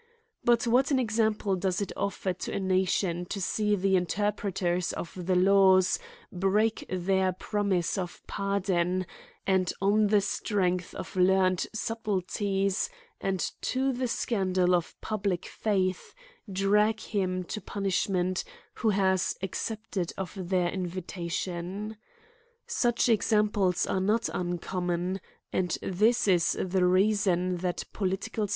But 0.43 0.65
what 0.65 0.89
an 0.89 0.97
example 0.97 1.55
does 1.55 1.79
it 1.79 1.91
offer 1.95 2.33
to 2.33 2.51
a 2.51 2.59
na 2.59 2.83
tion 2.85 3.27
to 3.27 3.39
see 3.39 3.75
the 3.75 3.95
interpreters 3.95 4.93
of 4.93 5.13
the 5.27 5.35
laws 5.35 5.99
break 6.31 6.87
their 6.89 7.31
promise 7.33 7.99
of 7.99 8.23
pardon, 8.25 9.05
and 9.45 9.71
on 9.79 10.07
the 10.07 10.19
strength 10.21 10.95
of 10.95 11.15
learned 11.15 11.67
subtleties, 11.71 12.89
and 13.19 13.41
to 13.61 13.93
the 13.93 14.07
scandal 14.07 14.73
of 14.73 14.95
pubiic 15.03 15.45
faith, 15.45 16.15
drag 16.51 16.99
him 16.99 17.43
to 17.43 17.61
punishment 17.61 18.43
who 18.73 18.89
hath 18.89 19.37
accepted 19.43 20.13
of 20.17 20.33
their 20.49 20.69
in 20.69 20.89
vitatioii 20.89 21.89
J 21.91 21.95
Such 22.65 23.07
examples 23.07 23.85
are 23.85 24.01
not 24.01 24.29
uncommon, 24.33 25.21
and 25.53 25.77
this 25.83 26.27
is 26.27 26.57
the 26.59 26.87
reason 26.87 27.57
that 27.57 27.83
political 27.93 28.49